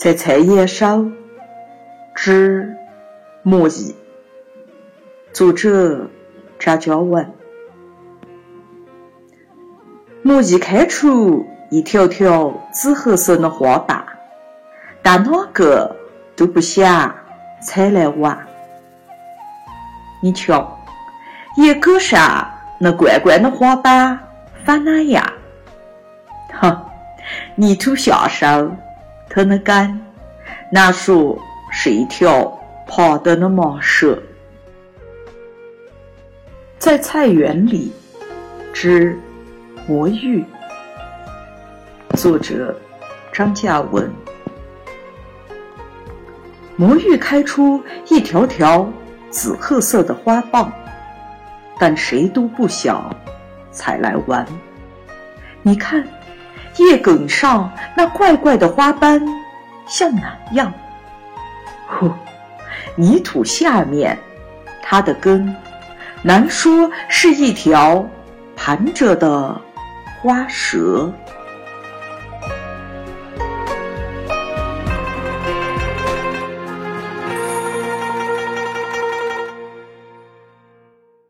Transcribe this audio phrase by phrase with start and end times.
[0.00, 1.12] 在菜叶上
[2.14, 2.74] 织
[3.42, 3.94] 魔衣。
[5.30, 6.08] 作者：
[6.58, 7.30] 张娇文。
[10.22, 14.02] 魔衣开出一条条紫褐色的花瓣，
[15.02, 15.94] 但哪个
[16.34, 17.14] 都不想
[17.60, 18.38] 采来玩。
[20.22, 20.78] 你瞧，
[21.58, 24.18] 叶梗上那罐罐的花瓣
[24.64, 25.22] 发哪样？
[26.58, 26.86] 哼，
[27.54, 28.46] 泥土下手。
[29.32, 30.00] 它的根，
[30.72, 32.44] 那树是一条
[32.84, 34.20] 爬的那蟒蛇。
[36.78, 37.92] 在菜园里，
[38.72, 39.16] 之
[39.86, 40.44] 魔芋。
[42.16, 42.74] 作者：
[43.32, 44.10] 张嘉文。
[46.74, 48.90] 魔芋开出一条条
[49.30, 50.72] 紫褐色的花瓣，
[51.78, 53.14] 但谁都不想
[53.70, 54.44] 采来玩。
[55.62, 56.04] 你看。
[56.80, 59.22] 叶梗上那怪怪的花斑
[59.86, 60.72] 像哪样？
[61.86, 62.10] 呼，
[62.96, 64.18] 泥土下面，
[64.80, 65.54] 它的根
[66.22, 68.04] 难说是一条
[68.56, 69.60] 盘着的
[70.22, 71.12] 花蛇。